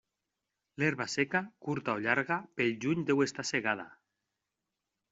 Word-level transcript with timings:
L'herba 0.83 1.07
seca, 1.15 1.41
curta 1.67 1.95
o 1.95 2.03
llarga, 2.07 2.39
pel 2.57 2.75
juny 2.87 3.07
deu 3.13 3.25
estar 3.29 3.49
segada. 3.55 3.91